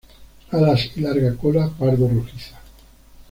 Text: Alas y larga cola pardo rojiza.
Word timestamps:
Alas 0.49 0.89
y 0.95 1.01
larga 1.01 1.35
cola 1.37 1.69
pardo 1.69 2.07
rojiza. 2.07 2.59